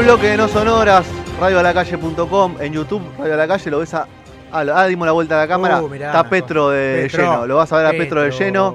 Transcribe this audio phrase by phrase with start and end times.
[0.00, 1.06] Bloque de No Sonoras,
[1.38, 4.06] radioalacalle.com, en YouTube, Radio a la Calle, lo ves a...
[4.50, 7.46] Ah, ah, dimos la vuelta a la cámara, Uh, mirá, está Petro de Petro, lleno,
[7.46, 8.74] lo vas a ver a Petro de lleno,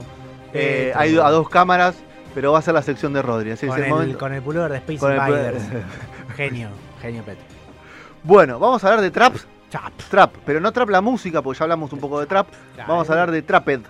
[0.54, 1.96] Eh, hay a dos cámaras,
[2.36, 4.18] pero va a ser la sección de Rodri, así es con, el el, momento.
[4.20, 5.64] con el pullover de Space Invaders.
[6.36, 6.70] genio,
[7.02, 7.44] genio Petro.
[8.24, 9.36] Bueno, vamos a hablar de trap,
[9.72, 9.94] Chap.
[10.10, 12.48] trap, pero no trap la música, porque ya hablamos un poco de trap,
[12.88, 13.82] vamos a hablar de traped.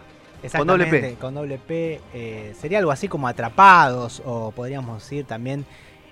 [0.55, 0.95] Con doble P.
[0.97, 2.01] Exactamente, Con doble P.
[2.13, 5.65] eh, sería algo así como atrapados, o podríamos decir también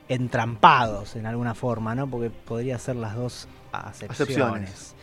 [0.09, 2.07] entrampados en alguna forma, ¿no?
[2.07, 4.21] Porque podría ser las dos acepciones.
[4.21, 4.95] Acepciones.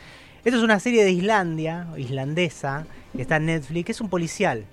[0.44, 4.64] Esto es una serie de Islandia, islandesa, que está en Netflix, es un policial.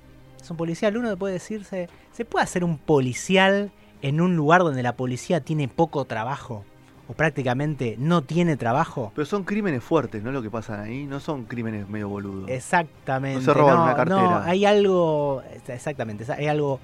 [0.42, 4.82] Es un policial, uno puede decirse, ¿se puede hacer un policial en un lugar donde
[4.82, 6.64] la policía tiene poco trabajo?
[7.10, 9.12] O prácticamente no tiene trabajo.
[9.16, 10.32] Pero son crímenes fuertes, ¿no?
[10.32, 12.50] Lo que pasan ahí, no son crímenes medio boludos.
[12.50, 13.40] Exactamente.
[13.40, 14.22] No se roban no, una cartera.
[14.22, 16.80] no, hay algo, exactamente, hay algo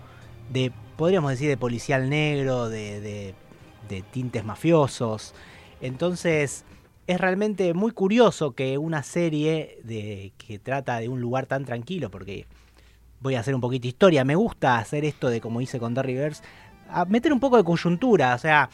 [0.51, 3.35] de, podríamos decir, de policial negro, de, de-
[3.89, 5.33] de tintes mafiosos.
[5.81, 6.63] Entonces,
[7.07, 12.09] es realmente muy curioso que una serie de, que trata de un lugar tan tranquilo,
[12.09, 12.45] porque
[13.19, 15.93] voy a hacer un poquito de historia, me gusta hacer esto de, como hice con
[15.93, 16.41] Derry Girls,
[16.89, 18.69] a meter un poco de coyuntura, o sea,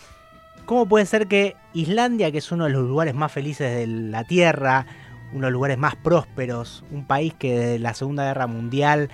[0.65, 4.23] ¿cómo puede ser que Islandia, que es uno de los lugares más felices de la
[4.23, 4.85] Tierra,
[5.31, 9.09] uno de los lugares más prósperos, un país que desde la Segunda Guerra Mundial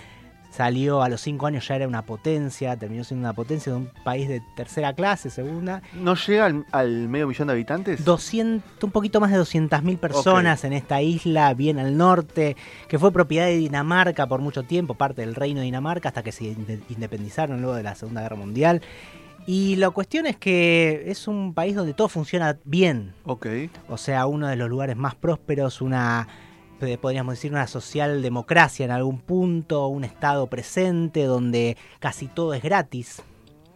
[0.56, 3.90] salió a los cinco años ya era una potencia, terminó siendo una potencia de un
[4.04, 8.06] país de tercera clase, segunda, ¿No llega al, al medio millón de habitantes?
[8.06, 12.56] 200, un poquito más de 200.000 personas en esta isla, bien al norte,
[12.88, 16.32] que fue propiedad de Dinamarca por mucho tiempo, parte del reino de Dinamarca, hasta que
[16.32, 18.82] se inde- independizaron luego de la Segunda Guerra Mundial.
[19.48, 23.46] Y la cuestión es que es un país donde todo funciona bien, Ok.
[23.90, 26.28] o sea, uno de los lugares más prósperos, una,
[27.02, 33.22] podríamos decir, una socialdemocracia en algún punto, un estado presente donde casi todo es gratis.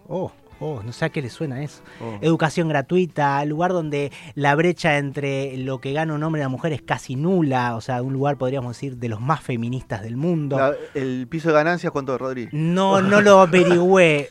[0.07, 1.81] Oh, oh, no sé a qué le suena eso.
[2.01, 2.17] Oh.
[2.21, 6.73] Educación gratuita, lugar donde la brecha entre lo que gana un hombre y una mujer
[6.73, 10.57] es casi nula, o sea, un lugar, podríamos decir, de los más feministas del mundo.
[10.57, 12.49] La- ¿El piso de ganancias cuánto, Rodri?
[12.51, 14.29] No, no lo averigüé.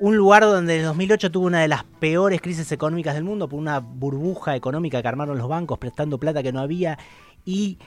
[0.00, 3.58] Un lugar donde en 2008 tuvo una de las peores crisis económicas del mundo por
[3.60, 6.98] una burbuja económica que armaron los bancos prestando plata que no había
[7.44, 7.78] y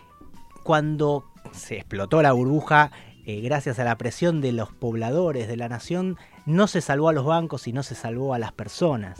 [0.67, 1.23] cuando
[1.53, 2.91] se explotó la burbuja,
[3.25, 7.13] eh, gracias a la presión de los pobladores de la nación, no se salvó a
[7.13, 9.17] los bancos y no se salvó a las personas.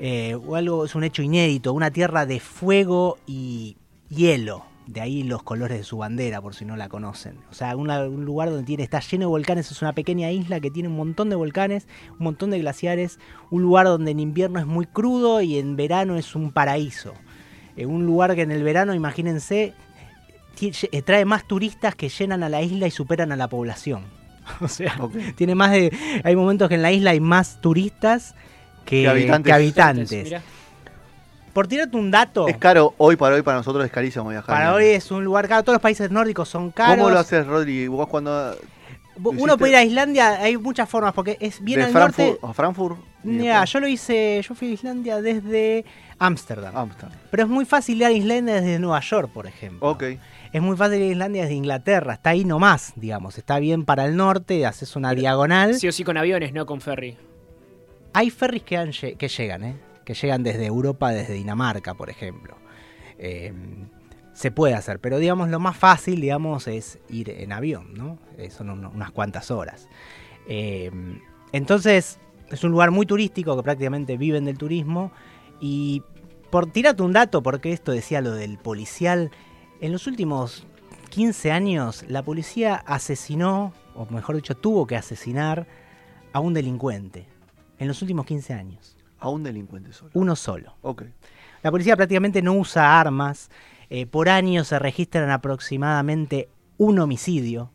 [0.00, 3.76] Eh, o algo, es un hecho inédito, una tierra de fuego y
[4.08, 4.66] hielo.
[4.86, 7.40] De ahí los colores de su bandera, por si no la conocen.
[7.50, 10.70] O sea, un lugar donde tiene, está lleno de volcanes, es una pequeña isla que
[10.70, 13.18] tiene un montón de volcanes, un montón de glaciares,
[13.50, 17.14] un lugar donde en invierno es muy crudo y en verano es un paraíso.
[17.78, 19.72] Eh, un lugar que en el verano, imagínense, eh,
[21.04, 24.04] trae más turistas que llenan a la isla y superan a la población.
[24.60, 24.96] O sea,
[25.36, 25.92] tiene más de.
[26.24, 28.34] Hay momentos que en la isla hay más turistas
[28.86, 29.44] que, Que habitantes.
[29.50, 30.24] que habitantes.
[30.24, 30.42] Mirá.
[31.52, 34.46] Por tirarte un dato, Es caro, hoy para hoy para nosotros es carísimo viajar.
[34.54, 35.62] para hoy es un lugar caro.
[35.64, 36.96] Todos los países nórdicos son caros.
[36.96, 37.88] ¿Cómo lo haces, Rodri?
[37.88, 38.56] Vos cuando...
[39.22, 42.46] Uno puede ir a Islandia, hay muchas formas, porque es bien de al Frankfurt norte.
[42.46, 42.96] a Frankfurt?
[43.24, 45.84] y Mira, después yo lo hice, yo fui a Islandia desde
[46.20, 46.76] Ámsterdam.
[46.76, 47.18] Ámsterdam.
[47.28, 49.90] Pero es muy fácil ir a Islandia desde Nueva York, por ejemplo.
[49.90, 50.04] Ok.
[50.52, 53.36] Es muy fácil ir a Islandia desde Inglaterra, está ahí nomás, digamos.
[53.38, 55.74] Está bien para el norte, haces una diagonal.
[55.74, 57.16] Sí o sí con aviones, no con ferry.
[58.14, 59.76] Hay ferries que, han lle- que llegan, ¿eh?
[60.04, 62.56] que llegan desde Europa, desde Dinamarca, por ejemplo.
[63.18, 63.52] Eh,
[64.32, 68.18] se puede hacer, pero digamos lo más fácil, digamos, es ir en avión, ¿no?
[68.38, 69.88] Eh, son un- unas cuantas horas.
[70.48, 70.90] Eh,
[71.52, 72.18] entonces,
[72.50, 75.12] es un lugar muy turístico que prácticamente viven del turismo.
[75.60, 76.02] Y
[76.50, 79.30] por tirarte un dato, porque esto decía lo del policial,
[79.80, 80.66] en los últimos
[81.10, 85.66] 15 años la policía asesinó, o mejor dicho, tuvo que asesinar
[86.32, 87.26] a un delincuente.
[87.78, 88.96] En los últimos 15 años.
[89.20, 90.10] A un delincuente solo.
[90.14, 90.76] Uno solo.
[90.82, 91.04] Ok.
[91.62, 93.50] La policía prácticamente no usa armas.
[93.90, 97.70] Eh, por año se registran aproximadamente un homicidio.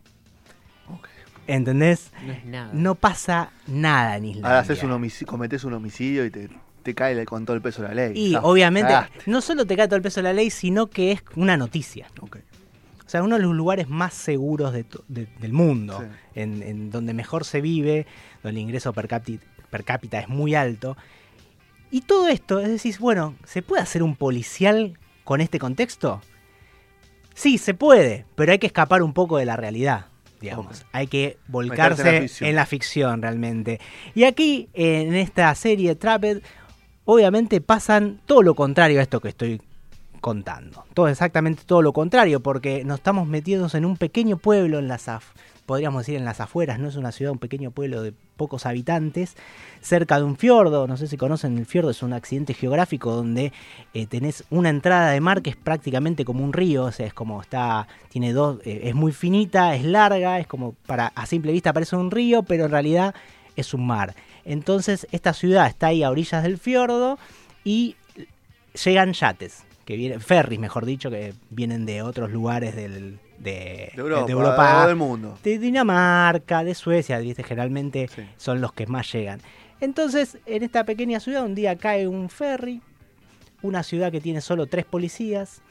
[0.89, 1.07] Ok.
[1.47, 2.11] ¿Entendés?
[2.25, 2.69] No es nada.
[2.73, 4.49] No pasa nada en Islandia.
[4.49, 6.49] Ahora haces un homicidio, cometés un homicidio y te,
[6.83, 8.13] te cae con todo el peso de la ley.
[8.15, 9.23] Y obviamente, cagaste.
[9.25, 12.07] no solo te cae todo el peso de la ley, sino que es una noticia.
[12.21, 16.39] O sea, uno de los lugares más seguros de to- de- del mundo, Sí.
[16.41, 18.05] en, en donde mejor se vive,
[18.41, 20.97] donde el ingreso per cápita, per cápita es muy alto.
[21.91, 26.21] Y todo esto, es decir, bueno, ¿se puede hacer un policial con este contexto?
[27.35, 30.07] Sí, se puede, pero hay que escapar un poco de la realidad,
[30.41, 30.85] digamos.
[30.91, 33.79] Hay que volcarse en la en la, ficción realmente.
[34.15, 36.41] Y aquí, en esta serie Trapped,
[37.05, 39.61] obviamente pasan todo lo contrario a esto que estoy
[40.21, 40.85] contando.
[40.93, 45.07] Todo exactamente todo lo contrario, porque nos estamos metidos en un pequeño pueblo en las
[45.09, 45.21] af-
[45.65, 49.35] podríamos decir en las afueras, no es una ciudad, un pequeño pueblo de pocos habitantes,
[49.81, 53.51] cerca de un fiordo, no sé si conocen el fiordo, es un accidente geográfico donde
[53.93, 57.13] eh, tenés una entrada de mar que es prácticamente como un río, o sea, es
[57.13, 61.51] como está, tiene dos, eh, es muy finita, es larga, es como para a simple
[61.51, 63.13] vista parece un río, pero en realidad
[63.55, 64.15] es un mar.
[64.45, 67.17] Entonces, esta ciudad está ahí a orillas del fiordo
[67.63, 67.95] y
[68.83, 74.01] llegan yates, que vienen, ferries mejor dicho, que vienen de otros lugares del, de, De
[74.01, 75.37] Europa, de Europa, del mundo.
[75.43, 77.43] de Dinamarca, de Suecia, ¿viste?
[77.43, 78.23] generalmente Sí.
[78.37, 79.39] son los que más llegan.
[79.81, 82.81] Entonces, en esta pequeña ciudad, un día cae un ferry,
[83.61, 85.61] una ciudad que tiene solo tres policías,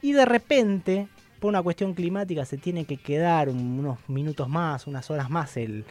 [0.00, 1.08] y de repente,
[1.40, 5.56] por una cuestión climática, se tiene que quedar un- unos minutos más, unas horas más
[5.56, 5.84] el,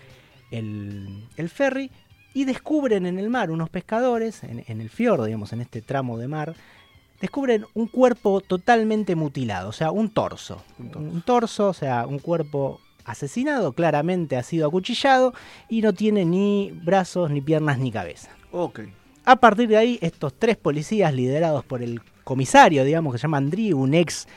[0.52, 1.92] el, el ferry,
[2.38, 6.20] y descubren en el mar unos pescadores, en, en el fiordo, digamos, en este tramo
[6.20, 6.54] de mar,
[7.20, 10.62] descubren un cuerpo totalmente mutilado, o sea, un torso.
[10.78, 11.10] Un torso.
[11.16, 15.34] Un torso, o sea, un cuerpo asesinado, claramente ha sido acuchillado
[15.68, 18.30] y no tiene ni brazos, ni piernas, ni cabeza.
[18.52, 18.82] Ok.
[19.26, 23.38] A partir de ahí, estos tres policías liderados por el comisario, digamos, que se llama
[23.38, 24.28] Andri, un ex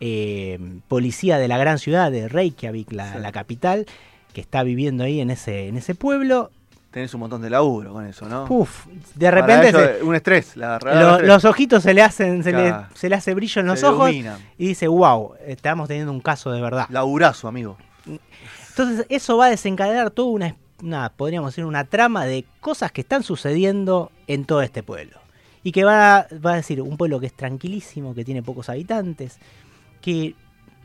[0.00, 0.58] eh,
[0.88, 3.18] policía de la gran ciudad de Reykjavik, la, Sí.
[3.20, 3.86] la capital,
[4.34, 6.50] que está viviendo ahí en ese, en ese pueblo.
[6.96, 8.46] Tenés un montón de laburo con eso, ¿no?
[8.48, 11.20] Uf, de repente ellos, se- un estrés, la verdad.
[11.20, 12.86] lo- los ojitos se le hacen, se, Claro.
[12.90, 14.24] le, se le hace brillo en los Se ojos y
[14.56, 16.86] dice, wow, estamos teniendo un caso de verdad.
[16.88, 17.76] Laburazo, amigo.
[18.70, 23.02] Entonces eso va a desencadenar toda una, una, podríamos decir, una trama de cosas que
[23.02, 25.18] están sucediendo en todo este pueblo.
[25.62, 28.70] Y que va, a- va a decir, un pueblo que es tranquilísimo, que tiene pocos
[28.70, 29.38] habitantes,
[30.00, 30.34] que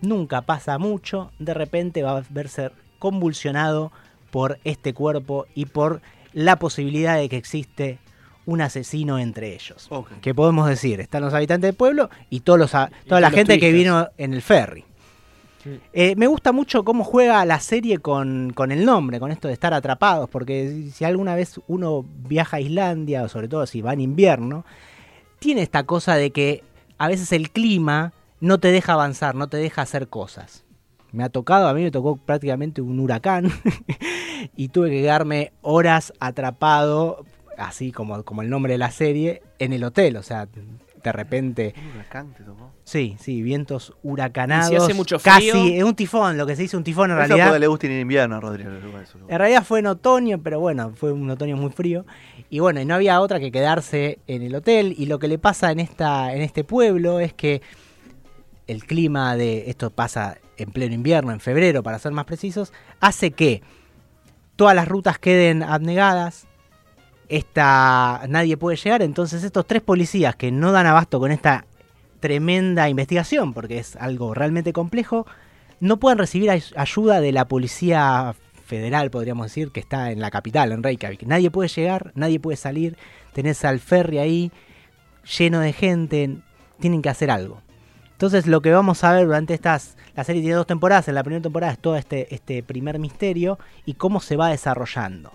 [0.01, 2.69] nunca pasa mucho, de repente va a verse
[2.99, 3.93] convulsionado
[4.31, 6.01] por este cuerpo y por
[6.33, 7.99] la posibilidad de que existe
[8.45, 9.87] un asesino entre ellos.
[10.21, 13.35] Que podemos decir, están los habitantes del pueblo y todos los, Y toda la los
[13.35, 14.83] gente que vino en el ferry.
[15.63, 15.79] Sí.
[15.93, 19.53] Eh, me gusta mucho cómo juega la serie con, con el nombre, con esto de
[19.53, 23.81] estar atrapados, porque si- si alguna vez uno viaja a Islandia, o sobre todo si
[23.81, 24.65] va en invierno,
[25.37, 26.63] tiene esta cosa de que
[26.97, 30.63] a veces el clima no te deja avanzar, no te deja hacer cosas.
[31.11, 33.51] Me ha tocado, a mí me tocó prácticamente un huracán
[34.55, 37.25] y tuve que quedarme horas atrapado,
[37.57, 40.15] así como, como el nombre de la serie, en el hotel.
[40.17, 40.47] O sea,
[41.03, 42.71] de repente Un huracán te tocó.
[42.83, 44.71] Sí, sí, vientos huracanados.
[44.71, 45.63] ¿Y si hace mucho Casi, frío?
[45.77, 47.59] es un tifón, lo que se dice un tifón en Eso realidad.
[47.59, 48.69] le gusta en invierno a Rodrigo.
[49.27, 52.05] En realidad fue en otoño, pero bueno, fue un otoño muy frío.
[52.49, 54.93] Y bueno, y no había otra que quedarse en el hotel.
[54.97, 57.61] Y lo que le pasa en, esta, en este pueblo es que
[58.67, 59.69] el clima de.
[59.69, 63.61] Esto pasa en pleno invierno, en febrero, para ser más precisos, hace que
[64.55, 66.47] todas las rutas queden abnegadas.
[67.29, 69.01] Esta, nadie puede llegar.
[69.01, 71.65] Entonces, estos tres policías que no dan abasto con esta
[72.19, 75.25] tremenda investigación, porque es algo realmente complejo,
[75.79, 80.29] no pueden recibir ay- ayuda de la policía federal, podríamos decir, que está en la
[80.29, 81.23] capital, en Reykjavik.
[81.23, 82.97] Nadie puede llegar, nadie puede salir.
[83.33, 84.51] Tenés al ferry ahí
[85.37, 86.37] lleno de gente.
[86.79, 87.61] Tienen que hacer algo.
[88.21, 89.97] Entonces lo que vamos a ver durante estas...
[90.15, 91.07] La serie tiene dos temporadas.
[91.07, 95.31] En la primera temporada es todo este, este primer misterio y cómo se va desarrollando.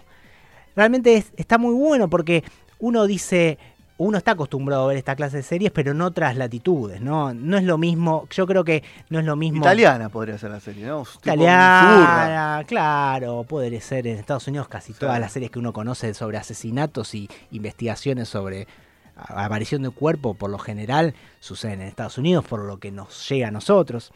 [0.76, 2.44] Realmente es- está muy bueno porque
[2.78, 3.58] uno dice...
[3.98, 7.32] Uno está acostumbrado a ver esta clase de series, pero en otras latitudes, ¿no?
[7.34, 9.60] No es lo mismo, yo creo que no es lo mismo...
[9.60, 11.02] Italiana podría ser la serie, ¿no?
[11.16, 14.98] Italiana, claro, podría ser en Estados Unidos casi Sí.
[15.00, 18.68] todas las series que uno conoce sobre asesinatos y investigaciones sobre
[19.16, 23.48] aparición de cuerpo, por lo general, suceden en Estados Unidos, por lo que nos llega
[23.48, 24.12] a nosotros.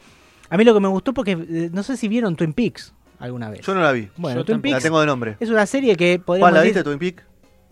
[0.49, 3.49] A mí lo que me gustó porque eh, no sé si vieron Twin Peaks alguna
[3.49, 3.61] vez.
[3.65, 4.09] Yo no la vi.
[4.17, 4.67] bueno, yo Twin tampoco.
[4.69, 5.37] La Peaks tengo de nombre.
[5.39, 7.25] es una serie que ¿Cuál podríamos la decir- viste, Twin Peak?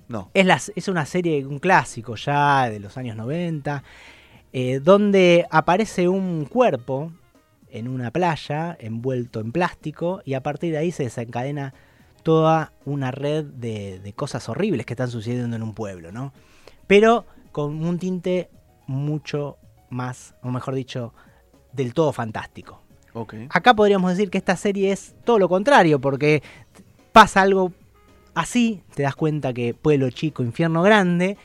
[0.08, 0.32] No.
[0.34, 3.84] es, la- es una serie, un clásico ya de los años 90,
[4.54, 7.12] eh, donde aparece un cuerpo
[7.70, 11.76] en una playa envuelto en plástico y a partir de ahí se desencadena
[12.24, 16.34] toda una red de, de cosas horribles que están sucediendo en un pueblo, ¿no?
[16.90, 18.50] Pero con un tinte
[18.88, 19.58] mucho
[19.92, 21.14] más, o mejor dicho,
[21.72, 22.82] del todo fantástico.
[23.14, 23.36] Ok.
[23.52, 26.42] Acá podríamos decir que esta serie es todo lo contrario, porque
[27.12, 27.74] pasa algo
[28.34, 31.38] así, te das cuenta que pueblo chico, infierno grande,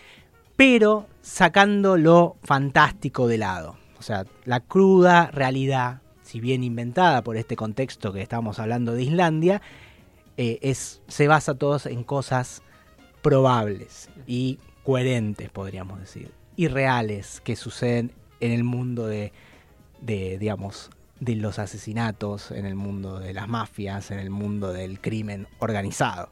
[0.56, 3.76] pero sacando lo fantástico de lado.
[3.98, 9.02] O sea, la cruda realidad, si bien inventada por este contexto que estamos hablando de
[9.02, 9.60] Islandia,
[10.38, 12.62] eh, es, se basa todos en cosas
[13.20, 19.32] probables y coherentes, podríamos decir, y reales que suceden en el mundo de,
[20.00, 25.00] de, digamos, de los asesinatos, en el mundo de las mafias, en el mundo del
[25.00, 26.30] crimen organizado.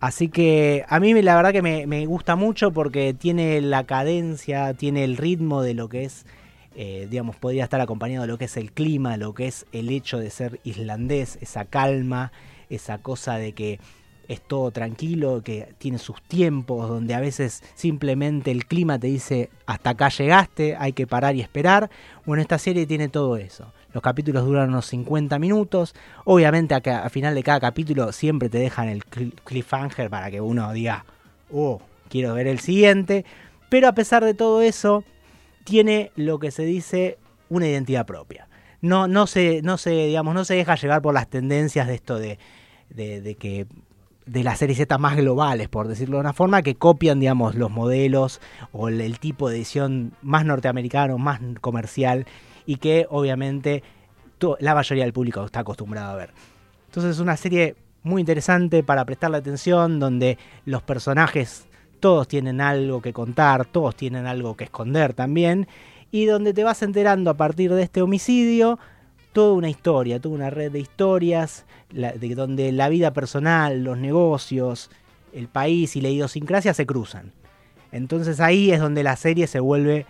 [0.00, 5.04] Así que a mí la verdad que me, gusta mucho porque tiene la cadencia, tiene
[5.04, 6.26] el ritmo de lo que es,
[6.74, 9.88] eh, digamos, podría estar acompañado de lo que es el clima, lo que es el
[9.88, 12.30] hecho de ser islandés, esa calma,
[12.68, 13.80] esa cosa de que
[14.28, 19.50] es todo tranquilo, que tiene sus tiempos, donde a veces simplemente el clima te dice
[19.66, 21.90] hasta acá llegaste, hay que parar y esperar.
[22.24, 23.72] Bueno, esta serie tiene todo eso.
[23.92, 25.94] Los capítulos duran unos 50 minutos.
[26.24, 31.04] Obviamente a, final de cada capítulo siempre te dejan el cliffhanger para que uno diga,
[31.52, 33.24] oh, quiero ver el siguiente.
[33.68, 35.04] Pero a pesar de todo eso,
[35.64, 37.18] tiene lo que se dice
[37.48, 38.48] una identidad propia.
[38.82, 42.18] No, no, se, no, se, digamos, no se deja llevar por las tendencias de esto
[42.18, 42.38] de,
[42.90, 43.66] de que
[44.26, 47.70] de las series Z más globales, por decirlo de una forma, que copian, digamos, los
[47.70, 48.40] modelos
[48.72, 52.26] o el, tipo de edición más norteamericano, más comercial,
[52.66, 53.84] y que obviamente
[54.58, 56.30] la mayoría del público está acostumbrado a ver.
[56.86, 61.66] Entonces es una serie muy interesante para prestarle atención, donde los personajes
[62.00, 65.68] todos tienen algo que contar, todos tienen algo que esconder también,
[66.10, 68.78] y donde te vas enterando a partir de este homicidio
[69.36, 74.90] toda una historia, toda una red de historias, de donde la vida personal, los negocios,
[75.34, 77.32] el país y la idiosincrasia se cruzan.
[77.92, 80.06] Entonces ahí es donde la serie se vuelve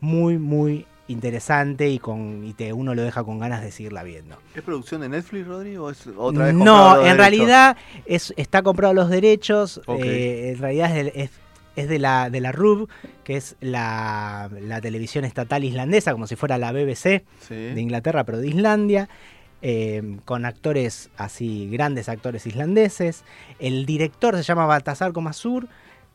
[0.00, 4.38] muy, muy interesante y con y te, uno lo deja con ganas de seguirla viendo.
[4.54, 5.84] ¿Es producción de Netflix, Rodrigo?
[5.84, 9.82] ¿O es otra vez no, en realidad es, está comprado los derechos.
[9.88, 11.30] Eh, en realidad es, es
[11.88, 12.88] de la, de la RUB,
[13.24, 14.50] que es la,
[14.82, 19.08] televisión estatal islandesa, como si fuera la BBC de Inglaterra, pero de Islandia.
[19.62, 23.24] Eh, con actores así, grandes actores islandeses.
[23.58, 25.68] El director se llama Baltasar Komasur,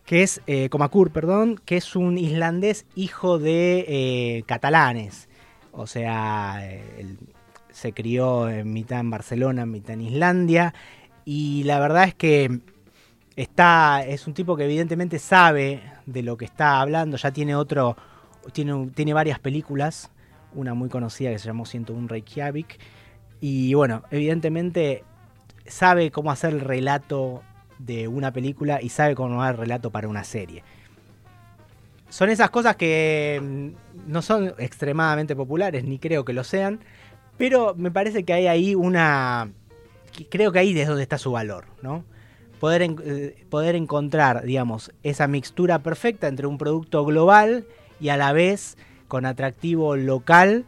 [0.03, 0.67] que es, eh,
[1.13, 5.29] perdón, que es un islandés hijo de eh, catalanes.
[5.71, 6.67] O sea,
[7.71, 10.73] se crió en mitad en Barcelona, mitad en Islandia.
[11.23, 12.61] Y la verdad es que
[13.35, 17.97] está es un tipo que evidentemente sabe de lo que está hablando, ya tiene otro
[18.53, 20.11] tiene, varias películas,
[20.53, 22.79] una muy conocida que se llamó 101 Reykjavik
[23.41, 25.03] y bueno, evidentemente
[25.65, 27.41] sabe cómo hacer el relato
[27.79, 30.63] de una película y sabe cómo hacer el relato para una serie.
[32.09, 36.79] Son esas cosas que mm, no son extremadamente populares, ni creo que lo sean,
[37.37, 39.51] pero me parece que hay ahí una...
[40.29, 42.05] Creo que ahí es donde está su valor, ¿no?
[42.65, 47.67] Poder, eh, poder encontrar, digamos, esa mixtura perfecta entre un producto global
[47.99, 48.75] y a la vez
[49.07, 50.65] con atractivo local.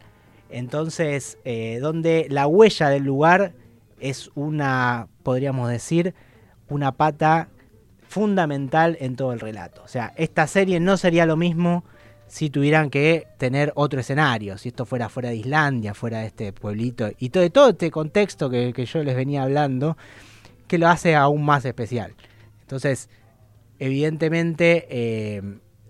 [0.52, 3.54] Entonces, eh, donde la huella del lugar
[4.00, 6.14] es una, podríamos decir,
[6.70, 7.50] una pata
[8.08, 9.82] fundamental en todo el relato.
[9.84, 11.84] O sea, esta serie no sería lo mismo
[12.28, 16.54] si tuvieran que tener otro escenario, si esto fuera fuera de Islandia, fuera de este
[16.54, 19.98] pueblito y todo, todo este contexto que, que yo les venía hablando
[20.68, 22.14] que lo hace aún más especial.
[22.62, 23.10] Entonces,
[23.80, 25.42] evidentemente eh,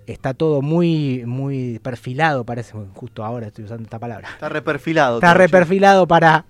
[0.05, 4.29] está todo muy, muy perfilado, parece, justo ahora estoy usando esta palabra.
[4.29, 5.17] Está reperfilado.
[5.17, 6.46] Está reperfilado para,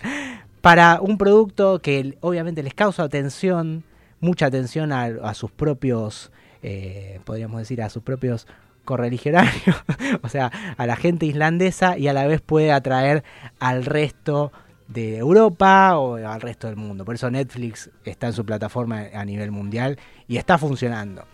[0.62, 3.84] para un producto que obviamente les causa atención,
[4.20, 6.32] mucha atención a, sus propios,
[6.62, 8.48] eh, podríamos decir, a sus propios
[8.86, 9.76] correligionarios,
[10.22, 13.24] o sea, a la gente islandesa y a la vez puede atraer
[13.60, 14.52] al resto
[14.88, 17.06] de Europa o al resto del mundo.
[17.06, 21.26] Por eso Netflix está en su plataforma a nivel mundial y está funcionando.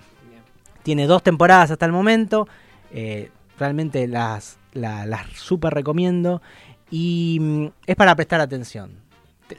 [0.84, 2.48] Tiene dos temporadas hasta el momento.
[2.92, 6.42] Eh, realmente las, las super recomiendo.
[6.92, 8.92] Y mm, es para prestar atención.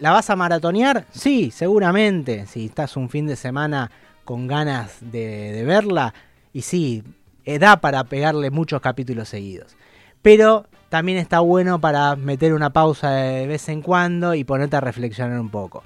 [0.01, 1.07] ¿La vas a maratonear?
[1.11, 2.47] Sí, seguramente.
[2.47, 3.91] Si estás un fin de semana
[4.25, 6.15] con ganas de, de verla.
[6.53, 7.03] Y sí,
[7.45, 9.77] eh, da para pegarle muchos capítulos seguidos.
[10.23, 14.81] Pero también está bueno para meter una pausa de vez en cuando y ponerte a
[14.81, 15.83] reflexionar un poco.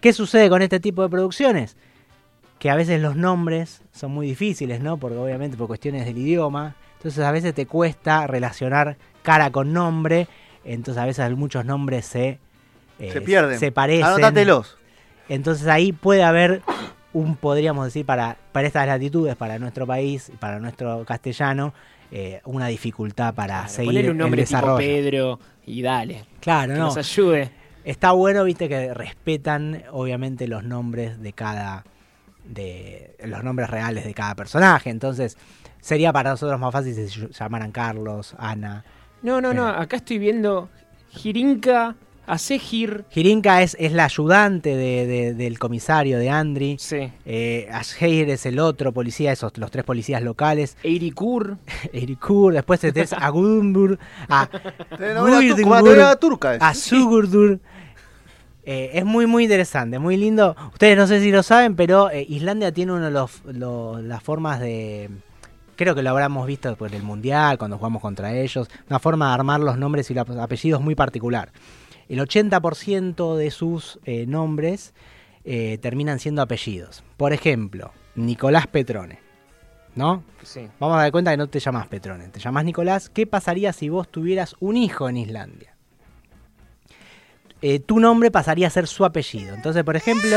[0.00, 1.76] ¿Qué sucede con este tipo de producciones?
[2.60, 4.96] Que a veces los nombres son muy difíciles, ¿no?
[4.96, 6.76] Porque obviamente por cuestiones del idioma.
[6.98, 10.28] Entonces a veces te cuesta relacionar cara con nombre.
[10.64, 12.38] Entonces a veces muchos nombres se,
[13.00, 13.58] eh, se pierden.
[13.58, 14.04] Se parecen.
[14.04, 14.78] Anótatelos.
[15.28, 16.62] Entonces ahí puede haber
[17.14, 21.72] un, podríamos decir, para, para estas latitudes, para nuestro país, para nuestro castellano,
[22.10, 24.78] eh, una dificultad para Claro, seguir ponele un nombre el tipo desarrollo.
[24.78, 26.26] Pedro y dale.
[26.40, 26.84] Claro, Que no.
[26.86, 27.50] nos ayude.
[27.84, 31.84] Está bueno, viste, que respetan obviamente los nombres de cada.
[32.44, 34.90] de los nombres reales de cada personaje.
[34.90, 35.36] Entonces,
[35.80, 38.84] sería para nosotros más fácil si se llamaran Carlos, Ana.
[39.22, 39.66] No, no, no.
[39.66, 40.68] Acá estoy viendo
[41.10, 41.94] Jirinka,
[42.26, 43.04] Asegir.
[43.10, 46.76] Jirinka es, es la ayudante de- de- del comisario de Andri.
[46.78, 47.10] Sí.
[47.26, 50.76] Eh, Asgeir es el otro policía, esos los tres policías locales.
[50.82, 51.58] Eirikur.
[51.92, 54.48] Erikur, después tenés a Gudumbur, a
[54.90, 57.60] la telenovela turca a Sugurdur.
[58.66, 60.56] Eh, es muy, muy interesante, muy lindo.
[60.72, 64.22] Ustedes no sé si lo saben, pero eh, Islandia tiene una de los, los- las
[64.22, 65.10] formas de...
[65.76, 68.68] Creo que lo habremos visto por el Mundial, cuando jugamos contra ellos.
[68.88, 71.50] Una forma de armar los nombres y los apellidos muy particular.
[72.08, 74.94] El 80% de sus eh, nombres
[75.44, 77.02] eh, terminan siendo apellidos.
[77.16, 79.18] Por ejemplo, Nicolás Petrone.
[79.94, 80.24] ¿No?
[80.42, 80.68] Sí.
[80.80, 83.08] Vamos a dar cuenta que no te llamas Petrone, te llamas Nicolás.
[83.10, 85.74] ¿Qué pasaría si vos tuvieras un hijo en Islandia?
[87.62, 89.54] Eh, tu nombre pasaría a ser su apellido.
[89.54, 90.36] Entonces, por ejemplo,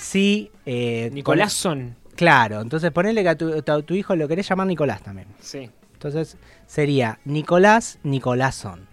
[0.00, 0.50] si...
[0.66, 1.94] Nicolásson.
[1.94, 5.26] pon- Claro, entonces ponele que a tu, a tu hijo lo querés llamar Nicolás también.
[5.40, 6.36] Sí, Entonces
[6.66, 8.86] sería Nicolás Nicolásson.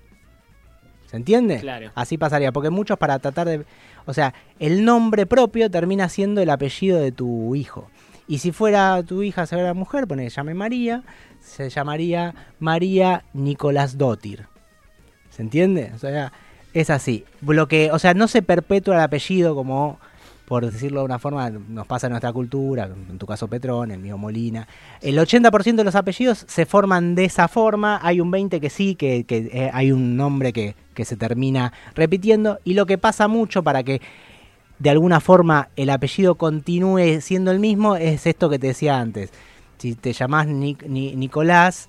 [1.07, 1.59] ¿Se entiende?
[1.59, 1.91] claro.
[1.95, 3.65] Así pasaría, porque muchos para tratar de...
[4.05, 7.89] O sea, el nombre propio termina siendo el apellido de tu hijo.
[8.27, 11.03] Y si fuera tu hija, se fuera mujer, pone que llame María,
[11.39, 14.47] se llamaría María Nicolás Dottir.
[15.29, 15.91] ¿Se entiende?
[15.95, 16.33] O sea,
[16.73, 17.23] es así.
[17.41, 19.99] Lo que, o sea, no se perpetúa el apellido como,
[20.45, 23.99] por decirlo de una forma, nos pasa en nuestra cultura, en tu caso Petrón, el
[23.99, 24.67] mío Molina.
[25.01, 28.95] El 80% de los apellidos se forman de esa forma, hay un 20% que sí,
[28.95, 33.27] que, que, eh, hay un nombre que, que se termina repitiendo, y lo que pasa
[33.29, 34.01] mucho para que
[34.79, 39.31] de alguna forma el apellido continúe siendo el mismo es esto que te decía antes.
[39.77, 41.87] Si te llamás Nic- Ni- Nicolás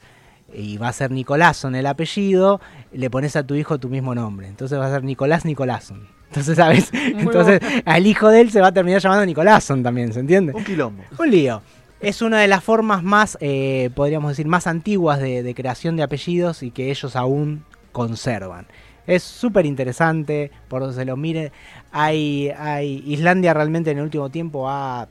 [0.54, 2.60] y va a ser Nicolásson el apellido,
[2.92, 4.46] le pones a tu hijo tu mismo nombre.
[4.46, 6.06] Entonces va a ser Nicolás Nicolásson.
[6.28, 6.90] Entonces, ¿sabes?
[6.92, 10.52] Entonces al hijo de él se va a terminar llamando Nicolásson también, ¿se entiende?
[10.54, 11.02] Un quilombo.
[11.18, 11.62] Un lío.
[12.00, 16.04] Es una de las formas más, eh, podríamos decir, más antiguas de, de creación de
[16.04, 18.66] apellidos y que ellos aún conservan.
[19.08, 21.50] Es súper interesante, por donde se lo mire.
[21.92, 25.08] Hay, hay, Islandia realmente en el último tiempo ha,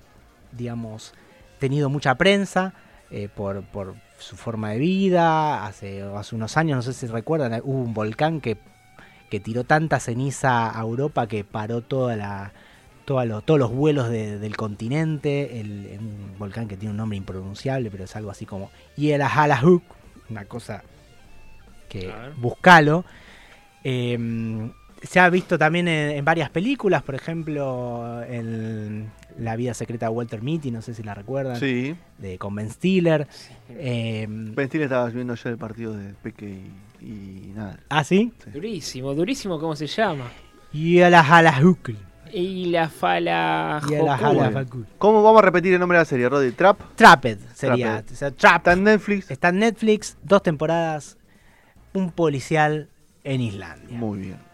[0.52, 1.14] digamos,
[1.60, 2.74] tenido mucha prensa
[3.10, 5.66] eh, por, por su forma de vida.
[5.66, 8.58] Hace, hace unos años, no sé si recuerdan, hubo un volcán que,
[9.32, 12.52] que tiró tanta ceniza a Europa que paró toda la,
[13.06, 16.98] toda lo- todos los vuelos de- del continente, el, el- un volcán que tiene un
[16.98, 19.82] nombre impronunciable, pero es algo así como Yelahalahuk,
[20.30, 20.84] una cosa
[21.90, 23.04] que buscalo.
[23.90, 24.70] Eh,
[25.02, 30.12] se ha visto también en, en varias películas, por ejemplo, en La vida secreta de
[30.12, 31.96] Walter Mitty, no sé si la recuerdan, Sí.
[32.18, 33.28] de con Ben Stiller.
[33.70, 36.60] Eh, Ben Stiller estaba viendo yo el partido de Peque
[37.00, 37.80] y, y nada.
[37.90, 38.34] ¿Ah, sí?
[38.52, 40.26] Durísimo, durísimo, ¿cómo se llama?
[40.74, 41.92] Yelahalahuk.
[42.34, 43.80] Y la fala.
[43.88, 44.86] Yelahalahuk.
[44.98, 46.52] ¿Cómo vamos a repetir el nombre de la serie, Roddy?
[46.52, 46.96] Trap.
[46.96, 47.94] Trapped sería.
[48.02, 48.12] Trapped.
[48.12, 48.58] o sea, Trap.
[48.58, 49.32] Está en Netflix.
[49.32, 51.18] Está en Netflix, dos temporadas,
[51.94, 52.90] un policial
[53.28, 53.98] en Islandia.
[53.98, 54.47] Muy bien.